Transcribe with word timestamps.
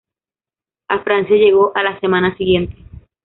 A 0.89 1.03
Francia 1.03 1.35
llegó 1.35 1.73
a 1.75 1.83
la 1.83 1.99
semana 1.99 2.35
siguiente. 2.35 2.75